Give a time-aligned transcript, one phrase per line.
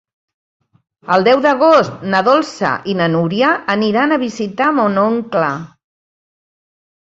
[1.15, 5.53] El deu d'agost na Dolça i na Núria aniran a visitar mon oncle.